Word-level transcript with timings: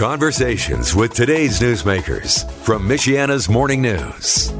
Conversations 0.00 0.94
with 0.94 1.12
today's 1.12 1.60
newsmakers 1.60 2.50
from 2.62 2.88
Michiana's 2.88 3.50
Morning 3.50 3.82
News. 3.82 4.50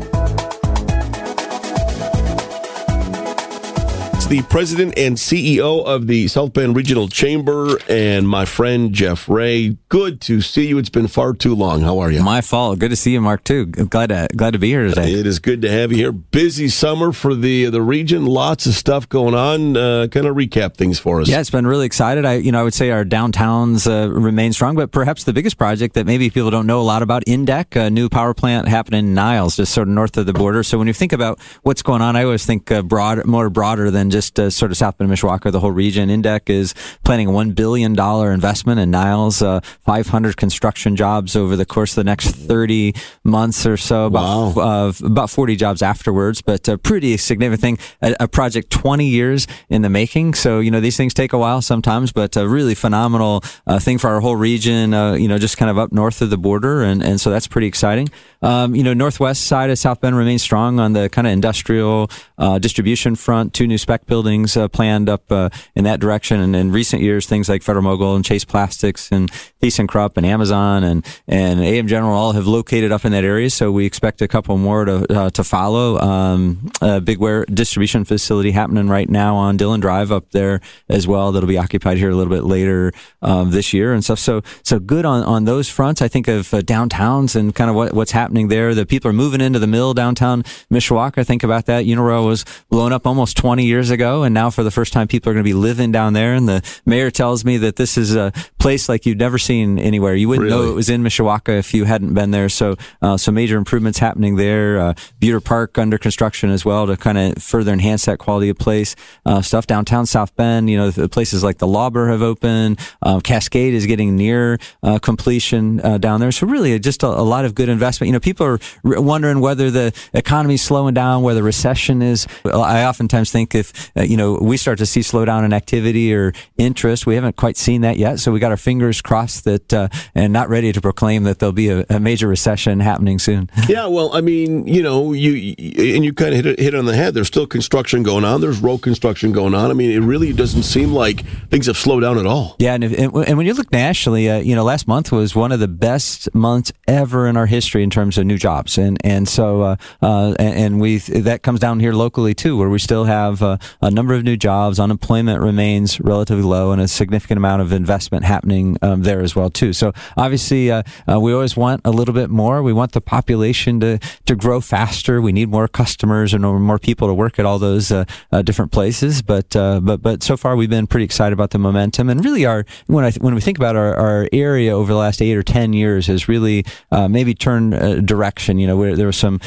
The 4.31 4.43
president 4.43 4.97
and 4.97 5.17
CEO 5.17 5.85
of 5.85 6.07
the 6.07 6.29
South 6.29 6.53
Bend 6.53 6.77
Regional 6.77 7.09
Chamber, 7.09 7.79
and 7.89 8.29
my 8.29 8.45
friend 8.45 8.93
Jeff 8.93 9.29
Rea. 9.29 9.77
Good 9.89 10.21
to 10.21 10.41
see 10.41 10.69
you. 10.69 10.79
It's 10.79 10.89
been 10.89 11.09
far 11.09 11.33
too 11.33 11.53
long. 11.53 11.81
How 11.81 11.99
are 11.99 12.13
you? 12.13 12.23
My 12.23 12.41
fault. 12.41 12.79
Good 12.79 12.91
to 12.91 12.97
see 12.97 13.11
you, 13.11 13.21
Mark. 13.21 13.43
Too 13.43 13.67
glad 13.67 14.11
to 14.11 14.29
glad 14.37 14.53
to 14.53 14.61
be 14.61 14.69
here 14.69 14.87
today. 14.87 15.15
It 15.15 15.27
is 15.27 15.41
good 15.41 15.63
to 15.63 15.69
have 15.69 15.91
you 15.91 15.99
here. 15.99 16.13
Busy 16.13 16.69
summer 16.69 17.11
for 17.11 17.35
the 17.35 17.71
the 17.71 17.83
region. 17.83 18.25
Lots 18.25 18.67
of 18.67 18.75
stuff 18.75 19.09
going 19.09 19.35
on. 19.35 19.77
Uh, 19.77 20.07
kind 20.07 20.27
of 20.27 20.37
recap 20.37 20.77
things 20.77 21.01
for 21.01 21.21
us. 21.21 21.29
Yeah, 21.29 21.41
it's 21.41 21.51
been 21.51 21.67
really 21.67 21.87
excited. 21.87 22.25
I 22.25 22.35
you 22.35 22.53
know 22.53 22.61
I 22.61 22.63
would 22.63 22.73
say 22.73 22.93
our 22.93 23.05
downtowns 23.05 23.91
uh, 23.91 24.13
remain 24.13 24.53
strong, 24.53 24.77
but 24.77 24.93
perhaps 24.93 25.25
the 25.25 25.33
biggest 25.33 25.59
project 25.59 25.95
that 25.95 26.07
maybe 26.07 26.31
people 26.31 26.53
don't 26.53 26.69
know 26.69 26.81
a 26.81 26.87
lot 26.87 27.03
about, 27.03 27.25
Indeck, 27.27 27.75
a 27.75 27.91
new 27.91 28.09
power 28.09 28.33
plant 28.33 28.69
happening 28.69 29.09
in 29.09 29.15
Niles, 29.15 29.57
just 29.57 29.75
sort 29.75 29.89
of 29.89 29.95
north 29.95 30.17
of 30.17 30.27
the 30.27 30.33
border. 30.33 30.63
So 30.63 30.79
when 30.79 30.87
you 30.87 30.95
think 30.95 31.13
about 31.13 31.41
what's 31.63 31.83
going 31.83 32.01
on, 32.01 32.15
I 32.15 32.23
always 32.23 32.47
think 32.47 32.71
uh, 32.71 32.83
broad, 32.83 33.27
more 33.27 33.51
broader 33.51 33.91
than 33.91 34.09
just 34.11 34.20
just 34.21 34.39
uh, 34.39 34.51
sort 34.51 34.71
of 34.71 34.77
South 34.77 34.99
Bend, 34.99 35.11
Mishawaka, 35.11 35.51
the 35.51 35.61
whole 35.61 35.73
region. 35.73 36.11
Indeck 36.11 36.51
is 36.51 36.75
planning 37.05 37.27
a 37.27 37.31
$1 37.31 37.55
billion 37.55 37.99
investment 37.99 38.79
in 38.79 38.91
Niles, 38.91 39.41
uh, 39.41 39.61
500 39.87 40.37
construction 40.37 40.95
jobs 40.95 41.35
over 41.37 41.57
the 41.57 41.65
course 41.65 41.93
of 41.93 41.97
the 41.97 42.05
next 42.05 42.33
30 42.33 42.95
months 43.25 43.65
or 43.65 43.79
so, 43.79 44.07
about, 44.07 44.57
wow. 44.57 44.89
uh, 44.89 44.93
about 45.03 45.31
40 45.31 45.57
jobs 45.57 45.81
afterwards, 45.81 46.43
but 46.43 46.69
a 46.69 46.77
pretty 46.77 47.17
significant 47.17 47.61
thing. 47.61 47.79
A, 48.03 48.25
a, 48.25 48.29
project 48.29 48.71
20 48.71 49.07
years 49.07 49.47
in 49.71 49.83
the 49.83 49.91
making. 49.91 50.35
So, 50.35 50.61
you 50.61 50.71
know, 50.71 50.81
these 50.81 50.97
things 50.97 51.15
take 51.15 51.33
a 51.33 51.39
while 51.39 51.63
sometimes, 51.63 52.13
but 52.13 52.37
a 52.37 52.49
really 52.49 52.75
phenomenal 52.75 53.43
uh, 53.67 53.79
thing 53.79 53.99
for 53.99 54.09
our 54.11 54.21
whole 54.21 54.37
region, 54.37 54.95
uh, 54.95 55.15
you 55.15 55.29
know, 55.29 55.39
just 55.39 55.57
kind 55.57 55.71
of 55.71 55.79
up 55.79 55.93
north 55.93 56.23
of 56.23 56.31
the 56.31 56.39
border. 56.39 56.83
And, 56.83 57.03
and 57.03 57.21
so 57.21 57.31
that's 57.31 57.49
pretty 57.49 57.67
exciting. 57.67 58.09
Um, 58.43 58.75
you 58.75 58.83
know, 58.83 58.95
northwest 58.95 59.45
side 59.45 59.71
of 59.71 59.79
South 59.79 60.01
Bend 60.01 60.17
remains 60.17 60.43
strong 60.43 60.79
on 60.79 60.93
the 60.93 61.09
kind 61.09 61.27
of 61.27 61.33
industrial 61.33 62.11
uh, 62.39 62.59
distribution 62.59 63.17
front. 63.17 63.53
Two 63.53 63.67
new 63.67 63.79
spec 63.79 64.07
buildings 64.11 64.57
uh, 64.57 64.69
planned 64.69 65.09
up 65.09 65.33
uh, 65.33 65.49
in 65.75 65.85
that 65.85 66.01
direction. 66.01 66.41
And 66.41 66.55
in 66.55 66.71
recent 66.71 67.01
years, 67.01 67.27
things 67.27 67.49
like 67.49 67.63
Federal-Mogul 67.63 68.17
and 68.17 68.25
Chase 68.25 68.45
Plastics 68.45 69.11
and 69.11 69.31
ThyssenKrupp 69.63 70.17
and 70.17 70.27
Amazon 70.27 70.85
and 70.85 71.07
and 71.27 71.61
AM 71.61 71.87
General 71.87 72.15
all 72.15 72.33
have 72.33 72.47
located 72.47 72.93
up 72.93 73.05
in 73.05 73.13
that 73.13 73.25
area. 73.25 73.49
So 73.49 73.71
we 73.73 73.87
expect 73.87 74.21
a 74.21 74.29
couple 74.29 74.59
more 74.59 74.85
to 74.85 75.19
uh, 75.19 75.31
to 75.31 75.45
follow. 75.45 75.99
Um, 75.99 76.71
a 76.83 77.01
big 77.01 77.19
ware 77.19 77.45
distribution 77.47 78.05
facility 78.05 78.51
happening 78.51 78.89
right 78.89 79.09
now 79.09 79.37
on 79.37 79.57
Dillon 79.57 79.81
Drive 79.81 80.11
up 80.11 80.31
there 80.33 80.61
as 80.89 81.07
well. 81.07 81.33
That'll 81.33 81.49
be 81.49 81.59
occupied 81.59 81.97
here 81.97 82.11
a 82.11 82.17
little 82.17 82.33
bit 82.33 82.45
later 82.45 82.93
um, 83.23 83.51
this 83.51 83.73
year 83.73 83.95
and 83.95 84.03
stuff. 84.03 84.19
So 84.19 84.43
so 84.63 84.79
good 84.79 85.05
on 85.05 85.23
on 85.23 85.45
those 85.45 85.69
fronts. 85.69 86.03
I 86.03 86.09
think 86.09 86.27
of 86.29 86.53
uh, 86.53 86.61
downtowns 86.61 87.37
and 87.37 87.55
kind 87.55 87.71
of 87.71 87.77
what, 87.77 87.95
what's 87.95 88.13
happening 88.13 88.49
there. 88.49 88.75
The 88.75 88.87
people 88.87 89.09
are 89.09 89.15
moving 89.15 89.41
into 89.41 89.59
the 89.59 89.69
mill 89.69 89.95
downtown 89.95 90.43
Mishawaka. 90.71 91.25
Think 91.25 91.45
about 91.45 91.67
that. 91.67 91.85
Uniroyal 91.85 92.27
was 92.27 92.45
blown 92.69 92.93
up 92.93 93.07
almost 93.07 93.37
20 93.37 93.65
years 93.65 93.91
ago, 93.91 94.00
and 94.01 94.35
now 94.35 94.51
for 94.51 94.63
the 94.63 94.71
first 94.71 94.93
time, 94.93 95.09
people 95.09 95.31
are 95.31 95.35
going 95.35 95.45
to 95.45 95.49
be 95.49 95.55
living 95.55 95.93
down 95.93 96.13
there. 96.13 96.35
And 96.35 96.49
the 96.49 96.81
mayor 96.87 97.11
tells 97.11 97.45
me 97.45 97.57
that 97.59 97.77
this 97.77 97.97
is 97.97 98.15
a 98.15 98.33
place 98.59 98.89
like 98.89 99.07
you've 99.07 99.19
never 99.19 99.39
seen 99.39 99.79
anywhere. 99.79 100.15
You 100.15 100.29
wouldn't 100.29 100.49
really? 100.49 100.65
know 100.65 100.71
it 100.71 100.75
was 100.75 100.89
in 100.89 101.03
Mishawaka 101.03 101.59
if 101.59 101.75
you 101.75 101.85
hadn't 101.85 102.15
been 102.15 102.31
there. 102.31 102.49
So, 102.49 102.77
uh, 103.03 103.17
some 103.17 103.35
major 103.35 103.57
improvements 103.57 103.99
happening 103.99 104.37
there. 104.37 104.79
Uh, 104.79 104.95
Beutter 105.21 105.45
Park 105.45 105.79
under 105.79 105.99
construction 105.99 106.51
as 106.51 106.65
well 106.65 106.87
to 106.87 106.97
kind 106.97 107.19
of 107.19 107.43
further 107.43 107.73
enhance 107.73 108.05
that 108.07 108.19
quality 108.19 108.49
of 108.49 108.59
place. 108.59 108.97
Uh, 109.27 109.43
stuff 109.43 109.67
downtown 109.67 110.07
South 110.07 110.35
Bend, 110.37 110.71
you 110.71 110.77
know, 110.77 111.09
places 111.09 111.43
like 111.43 111.59
the 111.59 111.67
Lauber 111.67 112.09
have 112.09 112.23
opened. 112.23 112.79
Um, 113.03 113.21
Cascade 113.21 113.75
is 113.75 113.87
getting 113.87 114.17
near 114.17 114.59
uh, 114.83 114.99
completion 114.99 115.81
uh, 115.81 115.99
down 115.99 116.21
there. 116.21 116.33
So 116.33 116.47
really, 116.47 116.79
just 116.79 117.03
a, 117.03 117.09
a, 117.09 117.27
lot 117.31 117.45
of 117.45 117.55
good 117.55 117.69
investment. 117.69 118.09
You 118.09 118.13
know, 118.13 118.21
people 118.21 118.47
are 118.47 118.59
wondering 118.83 119.41
whether 119.41 119.71
the 119.71 119.93
economy 120.13 120.55
is 120.55 120.63
slowing 120.63 120.95
down, 120.95 121.23
whether 121.23 121.41
the 121.41 121.45
recession 121.45 122.03
is. 122.03 122.27
I 122.45 122.85
oftentimes 122.85 123.31
think 123.31 123.55
if 123.55 123.90
uh, 123.97 124.03
you 124.03 124.17
know 124.17 124.39
we 124.41 124.57
start 124.57 124.79
to 124.79 124.87
see 124.87 125.01
slowdown 125.01 125.45
in 125.45 125.53
activity 125.53 126.15
or 126.15 126.33
interest, 126.59 127.07
we 127.07 127.15
haven't 127.15 127.37
quite 127.37 127.57
seen 127.57 127.83
that 127.83 127.97
yet. 127.97 128.19
So 128.21 128.33
we 128.33 128.41
got 128.41 128.51
our 128.51 128.57
fingers 128.57 129.01
crossed 129.01 129.45
that, 129.45 129.73
uh, 129.73 129.89
and 130.15 130.33
not 130.33 130.49
ready 130.49 130.73
to 130.73 130.81
proclaim 130.81 131.25
that 131.25 131.39
there'll 131.39 131.53
be 131.53 131.69
a, 131.69 131.85
a, 131.89 132.01
major 132.01 132.29
recession 132.29 132.81
happening 132.81 133.19
soon. 133.19 133.51
Yeah, 133.69 133.87
well, 133.87 134.13
I 134.13 134.21
mean, 134.21 134.67
you 134.67 134.83
know, 134.83 135.13
you 135.13 135.55
and 135.95 136.05
you 136.05 136.13
kind 136.13 136.31
of 136.31 136.37
hit 136.37 136.47
it, 136.47 136.59
hit 136.59 136.75
it 136.75 136.79
on 136.79 136.87
the 136.87 136.97
head. 136.97 137.15
There's 137.15 137.29
still 137.29 137.47
construction 137.47 138.03
going 138.03 138.25
on. 138.25 138.41
There's 138.41 138.59
road 138.59 138.79
construction 138.79 139.31
going 139.31 139.55
on. 139.55 139.71
I 139.71 139.75
mean, 139.75 139.93
it 139.93 140.01
really 140.01 140.33
doesn't 140.33 140.65
seem 140.65 140.93
like 140.93 141.25
things 141.51 141.67
have 141.67 141.77
slowed 141.77 142.03
down 142.03 142.19
at 142.19 142.27
all. 142.27 142.57
Yeah, 142.59 142.75
and, 142.75 142.83
if, 142.83 142.99
and, 142.99 143.15
and 143.29 143.39
when 143.39 143.47
you 143.47 143.55
look 143.55 143.71
nationally, 143.71 144.29
uh, 144.29 144.39
you 144.39 144.57
know, 144.57 144.65
last 144.65 144.89
month 144.89 145.13
was 145.13 145.37
one 145.37 145.53
of 145.53 145.61
the 145.61 145.69
best 145.69 146.35
months 146.35 146.73
ever 146.89 147.29
in 147.29 147.37
our 147.37 147.47
history 147.47 147.85
in 147.85 147.91
terms 147.91 148.19
of 148.19 148.27
new 148.27 148.39
jobs, 148.39 148.77
and 148.77 148.99
and 149.05 149.29
so 149.29 149.63
uh, 149.63 149.77
uh 150.03 150.35
and, 150.41 150.55
and 150.59 150.81
we 150.81 150.99
that 150.99 151.43
comes 151.43 151.61
down 151.61 151.79
here 151.79 151.93
locally 151.93 152.35
too, 152.35 152.57
where 152.57 152.69
we 152.69 152.81
still 152.81 153.05
have 153.05 153.41
uh, 153.41 153.59
a 153.81 153.91
number 153.91 154.15
of 154.15 154.25
new 154.25 154.37
jobs. 154.37 154.79
Unemployment 154.79 155.41
remains 155.41 156.01
relatively 156.01 156.43
low, 156.43 156.73
and 156.73 156.81
a 156.81 156.89
significant 156.89 157.39
amount 157.39 157.63
of 157.63 157.73
investment 157.73 158.25
happening 158.25 158.77
um, 158.83 159.03
there 159.03 159.21
as 159.21 159.37
well 159.37 159.51
too. 159.51 159.73
So 159.73 159.93
obviously, 160.17 160.71
uh, 160.71 160.83
uh, 161.11 161.21
we 161.21 161.33
always 161.33 161.57
want 161.57 161.83
a 161.85 161.91
little 161.91 162.15
bit 162.15 162.31
more. 162.31 162.63
We 162.63 162.73
want 162.73 162.93
the 162.93 163.01
population 163.01 163.81
to 163.81 163.99
to 164.27 164.35
grow 164.37 164.61
faster. 164.61 165.21
We 165.21 165.33
need 165.33 165.49
more 165.49 165.69
customers 165.69 166.35
and 166.35 166.43
more 166.43 166.79
people 166.79 167.09
to 167.09 167.15
work 167.15 167.39
at 167.39 167.47
all 167.47 167.59
those 167.59 167.93
uh, 167.93 168.05
uh, 168.33 168.43
different 168.43 168.73
places. 168.73 169.23
But 169.23 169.55
uh, 169.55 169.81
but 169.81 170.03
but 170.03 170.23
so 170.23 170.37
far, 170.37 170.57
we've 170.57 170.71
been 170.71 170.87
pretty 170.87 171.05
excited 171.05 171.33
about 171.33 171.51
the 171.51 171.59
momentum, 171.59 172.09
and 172.09 172.25
really, 172.25 172.47
our 172.47 172.65
when 172.87 173.05
I 173.05 173.13
when 173.13 173.35
we 173.35 173.41
think 173.41 173.59
about 173.59 173.77
our, 173.77 173.95
our 173.97 174.29
area 174.33 174.77
over 174.77 174.93
the 174.93 174.99
last 174.99 175.21
eight 175.23 175.37
or 175.37 175.43
ten 175.43 175.73
years 175.73 176.07
has 176.07 176.29
really 176.29 176.65
maybe 176.91 177.35
turned 177.35 178.07
direction. 178.07 178.59
You 178.59 178.67
know, 178.67 178.77
where 178.77 178.97
there 178.97 179.07
was 179.07 179.17
some 179.17 179.41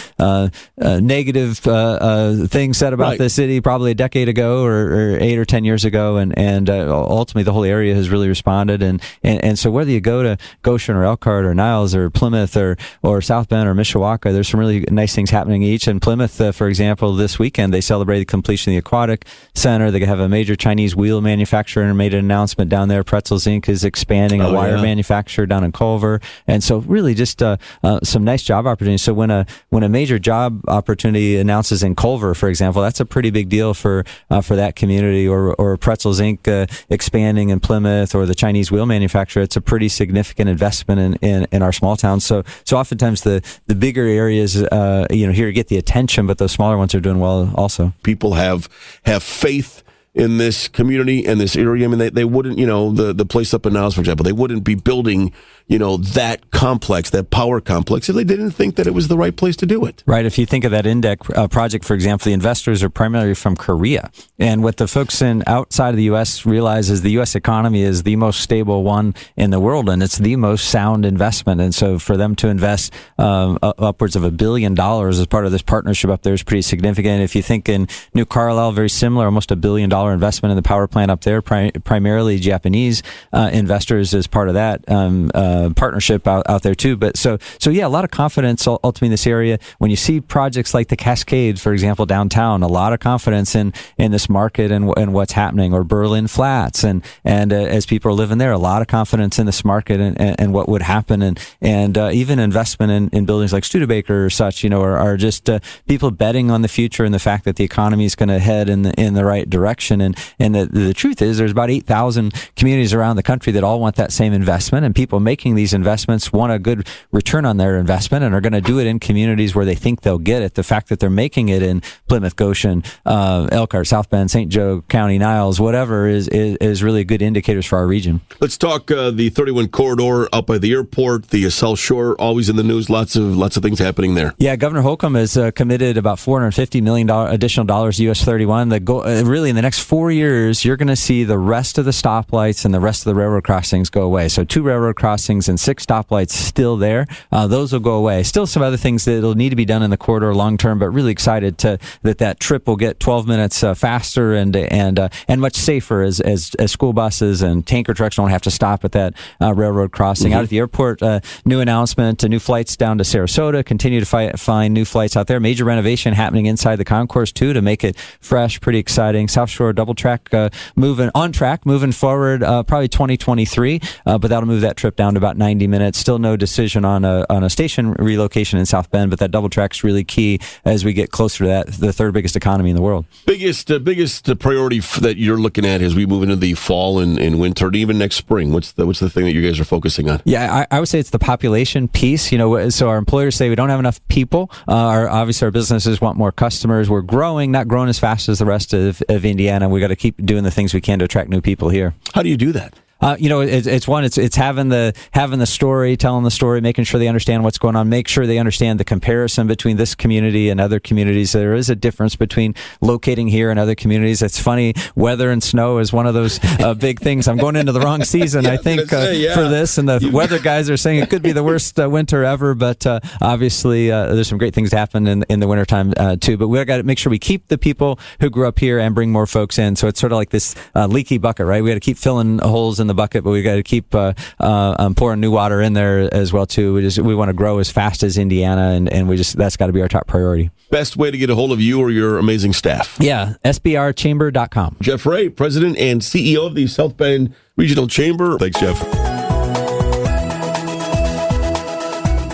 negative 0.77 1.57
things 1.57 2.77
said 2.77 2.93
about 2.93 3.03
right. 3.03 3.17
the 3.17 3.29
city 3.29 3.61
probably 3.61 3.91
a 3.91 3.95
decade 3.95 4.12
ago 4.15 4.63
or, 4.63 4.93
or, 4.93 5.17
eight 5.19 5.37
or 5.37 5.45
ten 5.45 5.63
years 5.63 5.85
ago, 5.85 6.17
and 6.17 6.37
and 6.37 6.69
ultimately 6.69 7.43
the 7.43 7.53
whole 7.53 7.63
area 7.63 7.95
has 7.95 8.09
really 8.09 8.27
responded. 8.27 8.81
And, 8.81 9.01
and, 9.23 9.43
and 9.43 9.59
so 9.59 9.71
whether 9.71 9.91
you 9.91 10.01
go 10.01 10.23
to 10.23 10.37
Goshen 10.61 10.95
or 10.95 11.03
Elkhart 11.03 11.45
or 11.45 11.53
Niles 11.53 11.95
or 11.95 12.09
Plymouth 12.09 12.55
or, 12.57 12.77
or 13.01 13.21
South 13.21 13.49
Bend 13.49 13.67
or 13.67 13.73
Mishawaka, 13.73 14.33
there's 14.33 14.47
some 14.47 14.59
really 14.59 14.81
nice 14.89 15.15
things 15.15 15.29
happening 15.29 15.63
each. 15.63 15.87
In 15.87 15.99
Plymouth, 15.99 16.39
uh, 16.39 16.51
for 16.51 16.67
example, 16.67 17.15
this 17.15 17.39
weekend, 17.39 17.73
they 17.73 17.81
celebrated 17.81 18.21
the 18.21 18.31
completion 18.31 18.71
of 18.71 18.75
the 18.75 18.79
Aquatic 18.79 19.25
Center. 19.53 19.91
They 19.91 19.99
have 20.05 20.19
a 20.19 20.29
major 20.29 20.55
Chinese 20.55 20.95
wheel 20.95 21.21
manufacturer 21.21 21.83
and 21.83 21.97
made 21.97 22.13
an 22.13 22.19
announcement 22.19 22.69
down 22.69 22.89
there. 22.89 23.03
Pretzels 23.03 23.45
Inc. 23.45 23.69
is 23.69 23.83
expanding 23.83 24.41
a 24.41 24.47
oh, 24.47 24.53
wire 24.53 24.75
yeah. 24.75 24.81
manufacturer 24.81 25.45
down 25.45 25.63
in 25.63 25.71
Culver. 25.71 26.21
And 26.47 26.63
so 26.63 26.79
really 26.79 27.13
just 27.13 27.41
uh, 27.41 27.57
uh, 27.83 27.99
some 28.03 28.23
nice 28.23 28.43
job 28.43 28.67
opportunities. 28.67 29.01
So 29.01 29.13
when 29.13 29.31
a, 29.31 29.45
when 29.69 29.83
a 29.83 29.89
major 29.89 30.19
job 30.19 30.61
opportunity 30.67 31.37
announces 31.37 31.83
in 31.83 31.95
Culver, 31.95 32.33
for 32.33 32.49
example, 32.49 32.81
that's 32.81 32.99
a 32.99 33.05
pretty 33.05 33.29
big 33.29 33.49
deal 33.49 33.73
for, 33.73 34.02
uh, 34.29 34.41
for 34.41 34.55
that 34.55 34.75
community 34.75 35.27
or, 35.27 35.53
or 35.55 35.77
Pretzels 35.77 36.19
Inc. 36.19 36.47
Uh, 36.47 36.65
expanding 36.89 37.49
in 37.49 37.59
Plymouth 37.59 38.15
or 38.15 38.25
the 38.25 38.35
Chinese 38.35 38.71
wheel 38.71 38.85
manufacturer, 38.85 39.43
it's 39.43 39.55
a 39.55 39.61
pretty 39.61 39.89
significant 39.89 40.49
investment 40.49 40.99
in, 40.99 41.29
in, 41.29 41.47
in 41.51 41.61
our 41.61 41.71
small 41.71 41.95
towns. 41.95 42.25
So 42.25 42.43
so 42.65 42.77
oftentimes 42.77 43.21
the 43.21 43.41
the 43.67 43.75
bigger 43.75 44.05
areas, 44.05 44.61
uh, 44.61 45.07
you 45.09 45.25
know, 45.27 45.33
here 45.33 45.51
get 45.51 45.67
the 45.67 45.77
attention, 45.77 46.27
but 46.27 46.37
those 46.37 46.51
smaller 46.51 46.77
ones 46.77 46.93
are 46.95 46.99
doing 46.99 47.19
well 47.19 47.53
also. 47.55 47.93
People 48.03 48.33
have 48.33 48.69
have 49.05 49.23
faith 49.23 49.83
in 50.13 50.37
this 50.37 50.67
community 50.67 51.25
and 51.25 51.41
this 51.41 51.55
area. 51.55 51.85
I 51.85 51.87
mean, 51.87 51.97
they, 51.97 52.09
they 52.09 52.25
wouldn't, 52.25 52.59
you 52.59 52.67
know, 52.67 52.91
the, 52.91 53.13
the 53.13 53.25
place 53.25 53.53
up 53.53 53.65
in 53.65 53.73
Niles, 53.73 53.95
for 53.95 54.01
example, 54.01 54.23
they 54.23 54.31
wouldn't 54.31 54.63
be 54.63 54.75
building 54.75 55.33
you 55.67 55.79
know, 55.79 55.97
that 55.97 56.51
complex, 56.51 57.09
that 57.11 57.29
power 57.29 57.61
complex, 57.61 58.09
if 58.09 58.15
they 58.15 58.23
didn't 58.23 58.51
think 58.51 58.75
that 58.75 58.87
it 58.87 58.93
was 58.93 59.07
the 59.07 59.17
right 59.17 59.35
place 59.35 59.55
to 59.57 59.65
do 59.65 59.85
it. 59.85 60.03
Right. 60.05 60.25
If 60.25 60.37
you 60.37 60.45
think 60.45 60.65
of 60.65 60.71
that 60.71 60.85
Indeck 60.85 61.37
uh, 61.37 61.47
project, 61.47 61.85
for 61.85 61.93
example, 61.93 62.25
the 62.25 62.33
investors 62.33 62.83
are 62.83 62.89
primarily 62.89 63.33
from 63.33 63.55
Korea. 63.55 64.11
And 64.39 64.63
what 64.63 64.77
the 64.77 64.87
folks 64.87 65.21
in 65.21 65.43
outside 65.47 65.89
of 65.89 65.95
the 65.95 66.03
U.S. 66.03 66.45
realize 66.45 66.89
is 66.89 67.01
the 67.01 67.11
U.S. 67.11 67.35
economy 67.35 67.81
is 67.81 68.03
the 68.03 68.15
most 68.15 68.41
stable 68.41 68.83
one 68.83 69.15
in 69.37 69.51
the 69.51 69.59
world, 69.59 69.89
and 69.89 70.03
it's 70.03 70.17
the 70.17 70.35
most 70.35 70.69
sound 70.69 71.05
investment. 71.05 71.61
And 71.61 71.73
so 71.73 71.99
for 71.99 72.17
them 72.17 72.35
to 72.37 72.47
invest 72.47 72.93
um, 73.17 73.57
upwards 73.61 74.15
of 74.15 74.23
a 74.23 74.31
billion 74.31 74.73
dollars 74.73 75.19
as 75.19 75.27
part 75.27 75.45
of 75.45 75.51
this 75.51 75.61
partnership 75.61 76.09
up 76.09 76.23
there 76.23 76.33
is 76.33 76.43
pretty 76.43 76.61
significant. 76.61 77.21
If 77.21 77.35
you 77.35 77.41
think 77.41 77.69
in 77.69 77.87
New 78.13 78.25
Carlisle, 78.25 78.73
very 78.73 78.89
similar, 78.89 79.25
almost 79.25 79.51
a 79.51 79.55
billion 79.55 79.89
dollar 79.89 80.13
investment 80.13 80.51
in 80.51 80.55
the 80.55 80.63
power 80.63 80.87
plant 80.87 81.11
up 81.11 81.21
there, 81.21 81.41
pri- 81.41 81.71
primarily 81.83 82.39
Japanese 82.39 83.03
uh, 83.31 83.49
investors 83.53 84.13
as 84.13 84.27
part 84.27 84.47
of 84.47 84.55
that. 84.55 84.83
Um, 84.89 85.31
uh, 85.33 85.52
uh, 85.53 85.69
partnership 85.73 86.27
out, 86.27 86.43
out 86.49 86.63
there 86.63 86.75
too. 86.75 86.95
But 86.95 87.17
so 87.17 87.37
so 87.59 87.69
yeah, 87.69 87.87
a 87.87 87.89
lot 87.89 88.03
of 88.03 88.11
confidence 88.11 88.67
ultimately 88.67 89.07
in 89.07 89.11
this 89.11 89.27
area. 89.27 89.59
When 89.77 89.89
you 89.89 89.97
see 89.97 90.21
projects 90.21 90.73
like 90.73 90.87
the 90.87 90.95
Cascades, 90.95 91.61
for 91.61 91.73
example, 91.73 92.05
downtown, 92.05 92.63
a 92.63 92.67
lot 92.67 92.93
of 92.93 92.99
confidence 92.99 93.55
in 93.55 93.73
in 93.97 94.11
this 94.11 94.29
market 94.29 94.71
and 94.71 94.93
and 94.97 95.13
what's 95.13 95.33
happening, 95.33 95.73
or 95.73 95.83
Berlin 95.83 96.27
Flats, 96.27 96.83
and 96.83 97.03
and 97.23 97.51
uh, 97.51 97.57
as 97.57 97.85
people 97.85 98.11
are 98.11 98.15
living 98.15 98.37
there, 98.37 98.51
a 98.51 98.57
lot 98.57 98.81
of 98.81 98.87
confidence 98.87 99.39
in 99.39 99.45
this 99.45 99.63
market 99.65 99.99
and, 99.99 100.19
and, 100.19 100.39
and 100.39 100.53
what 100.53 100.69
would 100.69 100.81
happen, 100.81 101.21
and 101.21 101.39
and 101.61 101.97
uh, 101.97 102.09
even 102.13 102.39
investment 102.39 102.91
in, 102.91 103.09
in 103.17 103.25
buildings 103.25 103.53
like 103.53 103.65
Studebaker 103.65 104.25
or 104.25 104.29
such, 104.29 104.63
you 104.63 104.69
know, 104.69 104.81
are, 104.81 104.97
are 104.97 105.17
just 105.17 105.49
uh, 105.49 105.59
people 105.87 106.11
betting 106.11 106.51
on 106.51 106.61
the 106.61 106.67
future 106.67 107.03
and 107.03 107.13
the 107.13 107.19
fact 107.19 107.45
that 107.45 107.55
the 107.55 107.63
economy 107.63 108.05
is 108.05 108.15
going 108.15 108.29
to 108.29 108.39
head 108.39 108.69
in 108.69 108.83
the 108.83 108.93
in 108.99 109.13
the 109.13 109.25
right 109.25 109.49
direction 109.49 110.01
And, 110.01 110.17
and 110.39 110.55
the, 110.55 110.65
the 110.65 110.93
truth 110.93 111.21
is 111.21 111.37
there's 111.37 111.51
about 111.51 111.69
8,000 111.69 112.33
communities 112.55 112.93
around 112.93 113.15
the 113.15 113.23
country 113.23 113.51
that 113.53 113.63
all 113.63 113.79
want 113.79 113.95
that 113.95 114.11
same 114.11 114.33
investment 114.33 114.85
and 114.85 114.95
people 114.95 115.19
making 115.43 115.55
these 115.55 115.73
investments 115.73 116.31
want 116.31 116.53
a 116.53 116.57
good 116.57 116.87
return 117.11 117.43
on 117.43 117.57
their 117.57 117.77
investment 117.77 118.23
and 118.23 118.33
are 118.33 118.39
going 118.39 118.53
to 118.53 118.61
do 118.61 118.79
it 118.79 118.87
in 118.87 118.97
communities 118.97 119.53
where 119.53 119.65
they 119.65 119.75
think 119.75 119.99
they'll 119.99 120.17
get 120.17 120.41
it. 120.41 120.53
The 120.53 120.63
fact 120.63 120.87
that 120.87 121.01
they're 121.01 121.09
making 121.09 121.49
it 121.49 121.61
in 121.61 121.81
Plymouth, 122.07 122.37
Goshen, 122.37 122.81
uh, 123.05 123.49
Elkhart, 123.51 123.87
South 123.87 124.09
Bend, 124.09 124.31
St. 124.31 124.49
Joe 124.49 124.85
County, 124.87 125.17
Niles, 125.17 125.59
whatever 125.59 126.07
is, 126.07 126.29
is, 126.29 126.55
is 126.61 126.81
really 126.81 127.03
good 127.03 127.21
indicators 127.21 127.65
for 127.65 127.77
our 127.77 127.85
region. 127.85 128.21
Let's 128.39 128.57
talk 128.57 128.89
uh, 128.89 129.11
the 129.11 129.31
31 129.31 129.67
corridor 129.67 130.29
up 130.33 130.47
by 130.47 130.59
the 130.59 130.71
airport, 130.71 131.27
the 131.27 131.49
South 131.49 131.77
Shore, 131.77 132.15
always 132.15 132.47
in 132.47 132.55
the 132.55 132.63
news. 132.63 132.89
Lots 132.89 133.17
of 133.17 133.35
lots 133.35 133.57
of 133.57 133.63
things 133.63 133.79
happening 133.79 134.15
there. 134.15 134.33
Yeah, 134.37 134.55
Governor 134.55 134.81
Holcomb 134.81 135.15
has 135.15 135.35
uh, 135.35 135.51
committed 135.51 135.97
about 135.97 136.19
450 136.19 136.79
million 136.79 137.09
additional 137.09 137.65
dollars 137.65 137.97
to 137.97 138.09
US 138.11 138.23
31. 138.23 138.69
The 138.69 138.79
goal, 138.79 139.05
uh, 139.05 139.23
really 139.23 139.49
in 139.49 139.57
the 139.57 139.61
next 139.61 139.79
four 139.79 140.09
years, 140.09 140.63
you're 140.63 140.77
going 140.77 140.87
to 140.87 140.95
see 140.95 141.25
the 141.25 141.37
rest 141.37 141.77
of 141.77 141.83
the 141.83 141.91
stoplights 141.91 142.63
and 142.63 142.73
the 142.73 142.79
rest 142.79 143.01
of 143.01 143.13
the 143.13 143.15
railroad 143.15 143.43
crossings 143.43 143.89
go 143.89 144.03
away. 144.03 144.29
So 144.29 144.45
two 144.45 144.63
railroad 144.63 144.95
crossings 144.95 145.32
and 145.41 145.59
six 145.59 145.85
stoplights 145.85 146.31
still 146.31 146.77
there. 146.77 147.07
Uh, 147.31 147.47
those 147.47 147.73
will 147.73 147.79
go 147.79 147.95
away. 147.95 148.23
Still 148.23 148.45
some 148.45 148.61
other 148.61 148.77
things 148.77 149.05
that'll 149.05 149.35
need 149.35 149.49
to 149.49 149.55
be 149.55 149.65
done 149.65 149.81
in 149.81 149.89
the 149.89 149.97
corridor 149.97 150.33
long 150.35 150.57
term, 150.57 150.79
but 150.79 150.89
really 150.89 151.11
excited 151.11 151.57
to 151.59 151.79
that 152.03 152.19
that 152.19 152.39
trip 152.39 152.67
will 152.67 152.75
get 152.75 152.99
12 152.99 153.27
minutes 153.27 153.63
uh, 153.63 153.73
faster 153.73 154.33
and 154.33 154.55
and 154.55 154.99
uh, 154.99 155.09
and 155.27 155.41
much 155.41 155.55
safer 155.55 156.01
as, 156.01 156.19
as, 156.19 156.55
as 156.59 156.71
school 156.71 156.93
buses 156.93 157.41
and 157.41 157.65
tanker 157.65 157.93
trucks 157.93 158.15
don't 158.15 158.29
have 158.29 158.41
to 158.41 158.51
stop 158.51 158.85
at 158.85 158.91
that 158.91 159.13
uh, 159.41 159.53
railroad 159.53 159.91
crossing. 159.91 160.31
Mm-hmm. 160.31 160.37
Out 160.37 160.43
at 160.43 160.49
the 160.49 160.57
airport, 160.57 161.01
uh, 161.01 161.19
new 161.45 161.59
announcement: 161.59 162.23
new 162.23 162.39
flights 162.39 162.75
down 162.75 162.97
to 162.97 163.03
Sarasota. 163.03 163.65
Continue 163.65 163.99
to 163.99 164.05
fi- 164.05 164.31
find 164.33 164.73
new 164.73 164.85
flights 164.85 165.17
out 165.17 165.27
there. 165.27 165.39
Major 165.39 165.65
renovation 165.65 166.13
happening 166.13 166.45
inside 166.45 166.77
the 166.77 166.85
concourse 166.85 167.31
too 167.31 167.53
to 167.53 167.61
make 167.61 167.83
it 167.83 167.97
fresh. 168.19 168.59
Pretty 168.61 168.79
exciting. 168.79 169.27
South 169.27 169.49
Shore 169.49 169.73
double 169.73 169.95
track 169.95 170.33
uh, 170.33 170.49
moving 170.75 171.09
on 171.15 171.31
track, 171.31 171.65
moving 171.65 171.91
forward. 171.91 172.41
probably 172.41 172.87
2023, 172.87 173.79
but 174.05 174.21
that'll 174.21 174.45
move 174.45 174.61
that 174.61 174.77
trip 174.77 174.95
down 174.95 175.13
to 175.13 175.19
about 175.23 175.37
90 175.37 175.67
minutes. 175.67 175.97
Still 175.97 176.19
no 176.19 176.35
decision 176.35 176.85
on 176.85 177.05
a 177.05 177.25
on 177.29 177.43
a 177.43 177.49
station 177.49 177.93
relocation 177.93 178.59
in 178.59 178.65
South 178.65 178.91
Bend, 178.91 179.09
but 179.09 179.19
that 179.19 179.31
double 179.31 179.49
track 179.49 179.73
is 179.73 179.83
really 179.83 180.03
key 180.03 180.39
as 180.65 180.83
we 180.83 180.93
get 180.93 181.11
closer 181.11 181.45
to 181.45 181.47
that 181.47 181.67
the 181.67 181.93
third 181.93 182.13
biggest 182.13 182.35
economy 182.35 182.69
in 182.69 182.75
the 182.75 182.81
world. 182.81 183.05
Biggest 183.25 183.71
uh, 183.71 183.79
biggest 183.79 184.29
uh, 184.29 184.35
priority 184.35 184.79
f- 184.79 184.97
that 184.97 185.17
you're 185.17 185.37
looking 185.37 185.65
at 185.65 185.81
as 185.81 185.95
we 185.95 186.05
move 186.05 186.23
into 186.23 186.35
the 186.35 186.53
fall 186.53 186.99
and, 186.99 187.17
and 187.17 187.39
winter, 187.39 187.67
and 187.67 187.75
even 187.75 187.97
next 187.97 188.15
spring. 188.17 188.51
What's 188.51 188.73
the 188.73 188.85
what's 188.85 188.99
the 188.99 189.09
thing 189.09 189.23
that 189.25 189.33
you 189.33 189.41
guys 189.41 189.59
are 189.59 189.65
focusing 189.65 190.09
on? 190.09 190.21
Yeah, 190.25 190.65
I, 190.71 190.75
I 190.75 190.79
would 190.79 190.89
say 190.89 190.99
it's 190.99 191.11
the 191.11 191.19
population 191.19 191.87
piece. 191.87 192.31
You 192.31 192.37
know, 192.37 192.69
so 192.69 192.89
our 192.89 192.97
employers 192.97 193.35
say 193.35 193.49
we 193.49 193.55
don't 193.55 193.69
have 193.69 193.79
enough 193.79 194.05
people. 194.07 194.51
Uh, 194.67 194.75
our 194.75 195.09
obviously 195.09 195.45
our 195.45 195.51
businesses 195.51 196.01
want 196.01 196.17
more 196.17 196.31
customers. 196.31 196.89
We're 196.89 197.01
growing, 197.01 197.51
not 197.51 197.67
growing 197.67 197.89
as 197.89 197.99
fast 197.99 198.29
as 198.29 198.39
the 198.39 198.45
rest 198.45 198.73
of, 198.73 199.01
of 199.09 199.25
Indiana. 199.25 199.69
We 199.69 199.79
got 199.79 199.87
to 199.87 199.95
keep 199.95 200.23
doing 200.25 200.43
the 200.43 200.51
things 200.51 200.73
we 200.73 200.81
can 200.81 200.99
to 200.99 201.05
attract 201.05 201.29
new 201.29 201.41
people 201.41 201.69
here. 201.69 201.93
How 202.13 202.21
do 202.21 202.29
you 202.29 202.37
do 202.37 202.51
that? 202.51 202.73
Uh, 203.03 203.17
you 203.19 203.27
know, 203.27 203.41
it's, 203.41 203.67
it's 203.67 203.85
one. 203.85 204.05
It's 204.05 204.17
it's 204.17 204.37
having 204.37 204.69
the 204.69 204.93
having 205.11 205.39
the 205.39 205.45
story, 205.45 205.97
telling 205.97 206.23
the 206.23 206.31
story, 206.31 206.61
making 206.61 206.85
sure 206.85 206.99
they 207.01 207.09
understand 207.09 207.43
what's 207.43 207.57
going 207.57 207.75
on, 207.75 207.89
make 207.89 208.07
sure 208.07 208.25
they 208.25 208.37
understand 208.37 208.79
the 208.79 208.85
comparison 208.85 209.45
between 209.45 209.75
this 209.75 209.93
community 209.93 210.49
and 210.49 210.61
other 210.61 210.79
communities. 210.79 211.33
There 211.33 211.53
is 211.53 211.69
a 211.69 211.75
difference 211.75 212.15
between 212.15 212.55
locating 212.79 213.27
here 213.27 213.51
and 213.51 213.59
other 213.59 213.75
communities. 213.75 214.21
It's 214.21 214.39
funny. 214.39 214.73
Weather 214.95 215.31
and 215.31 215.43
snow 215.43 215.79
is 215.79 215.91
one 215.91 216.07
of 216.07 216.13
those 216.13 216.39
uh, 216.61 216.75
big 216.75 217.01
things. 217.01 217.27
I'm 217.27 217.35
going 217.35 217.57
into 217.57 217.73
the 217.73 217.81
wrong 217.81 218.05
season, 218.05 218.43
yeah, 218.45 218.51
I 218.51 218.57
think, 218.57 218.93
uh, 218.93 219.01
say, 219.01 219.17
yeah. 219.17 219.35
for 219.35 219.49
this. 219.49 219.77
And 219.77 219.89
the 219.89 219.99
you... 219.99 220.11
weather 220.13 220.39
guys 220.39 220.69
are 220.69 220.77
saying 220.77 220.99
it 220.99 221.09
could 221.09 221.23
be 221.23 221.33
the 221.33 221.43
worst 221.43 221.77
uh, 221.77 221.89
winter 221.89 222.23
ever. 222.23 222.55
But 222.55 222.87
uh, 222.87 223.01
obviously, 223.21 223.91
uh, 223.91 224.15
there's 224.15 224.29
some 224.29 224.37
great 224.37 224.53
things 224.53 224.71
happen 224.71 225.07
in 225.07 225.25
in 225.27 225.41
the 225.41 225.47
wintertime 225.47 225.93
too. 226.19 226.37
But 226.37 226.47
we 226.47 226.63
got 226.63 226.77
to 226.77 226.83
make 226.83 226.97
sure 226.97 227.09
we 227.09 227.19
keep 227.19 227.49
the 227.49 227.57
people 227.57 227.99
who 228.21 228.29
grew 228.29 228.47
up 228.47 228.59
here 228.59 228.79
and 228.79 228.95
bring 228.95 229.11
more 229.11 229.27
folks 229.27 229.59
in. 229.59 229.75
So 229.75 229.89
it's 229.89 229.99
sort 229.99 230.13
of 230.13 230.15
like 230.15 230.29
this 230.29 230.55
leaky 230.73 231.17
bucket, 231.17 231.45
right? 231.45 231.61
We 231.61 231.69
got 231.69 231.75
to 231.75 231.81
keep 231.81 231.97
filling 231.97 232.39
holes 232.39 232.79
in 232.79 232.87
the 232.93 233.01
bucket, 233.01 233.23
but 233.23 233.31
we 233.31 233.41
got 233.41 233.55
to 233.55 233.63
keep 233.63 233.93
uh, 233.93 234.13
uh, 234.39 234.75
um, 234.79 234.95
pouring 234.95 235.19
new 235.19 235.31
water 235.31 235.61
in 235.61 235.73
there 235.73 236.13
as 236.13 236.31
well 236.31 236.45
too. 236.45 236.75
We 236.75 236.81
just 236.81 236.99
we 236.99 237.15
want 237.15 237.29
to 237.29 237.33
grow 237.33 237.59
as 237.59 237.69
fast 237.69 238.03
as 238.03 238.17
Indiana, 238.17 238.69
and, 238.69 238.91
and 238.91 239.07
we 239.09 239.17
just 239.17 239.37
that's 239.37 239.57
got 239.57 239.67
to 239.67 239.73
be 239.73 239.81
our 239.81 239.87
top 239.87 240.07
priority. 240.07 240.51
Best 240.69 240.97
way 240.97 241.11
to 241.11 241.17
get 241.17 241.29
a 241.29 241.35
hold 241.35 241.51
of 241.51 241.61
you 241.61 241.79
or 241.79 241.91
your 241.91 242.17
amazing 242.17 242.53
staff? 242.53 242.97
Yeah, 242.99 243.35
sbrchamber.com. 243.45 244.77
Jeff 244.81 245.05
Rea, 245.05 245.29
President 245.29 245.77
and 245.77 246.01
CEO 246.01 246.47
of 246.47 246.55
the 246.55 246.67
South 246.67 246.97
Bend 246.97 247.33
Regional 247.55 247.87
Chamber. 247.87 248.37
Thanks, 248.37 248.59
Jeff. 248.59 248.79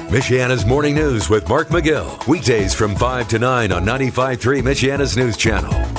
Michiana's 0.09 0.65
Morning 0.65 0.95
News 0.95 1.29
with 1.29 1.47
Mark 1.47 1.67
McGill. 1.67 2.25
Weekdays 2.27 2.73
from 2.73 2.95
5 2.95 3.27
to 3.27 3.37
9 3.37 3.71
on 3.71 3.85
95.3 3.85 4.63
Michiana's 4.63 5.15
News 5.15 5.37
Channel. 5.37 5.98